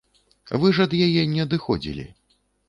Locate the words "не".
1.35-1.45